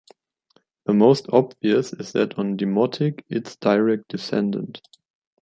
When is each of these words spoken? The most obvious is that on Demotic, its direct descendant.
The 0.87 0.95
most 0.95 1.27
obvious 1.31 1.93
is 1.93 2.13
that 2.13 2.39
on 2.39 2.57
Demotic, 2.57 3.21
its 3.29 3.55
direct 3.57 4.07
descendant. 4.07 4.81